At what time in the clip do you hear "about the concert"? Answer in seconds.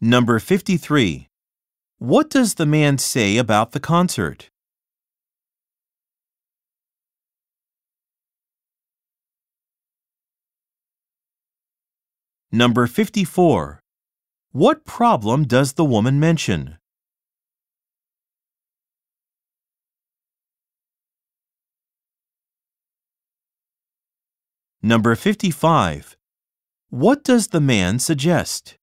3.38-4.50